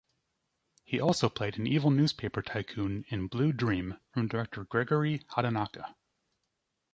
He 0.83 0.99
also 0.99 1.29
played 1.29 1.59
an 1.59 1.67
evil 1.67 1.91
newspaper 1.91 2.41
tycoon 2.41 3.05
in 3.09 3.27
"Blue 3.27 3.53
Dream" 3.53 3.99
from 4.11 4.27
director 4.27 4.63
Gregory 4.63 5.19
Hatanaka. 5.29 5.93